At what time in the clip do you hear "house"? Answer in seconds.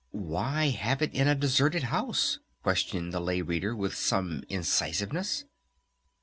1.83-2.39